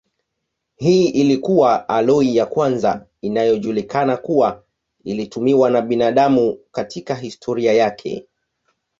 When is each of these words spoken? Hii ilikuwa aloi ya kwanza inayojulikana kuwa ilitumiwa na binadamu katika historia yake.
Hii 0.75 1.07
ilikuwa 1.07 1.89
aloi 1.89 2.35
ya 2.35 2.45
kwanza 2.45 3.05
inayojulikana 3.21 4.17
kuwa 4.17 4.63
ilitumiwa 5.03 5.69
na 5.69 5.81
binadamu 5.81 6.59
katika 6.71 7.15
historia 7.15 7.73
yake. 7.73 8.27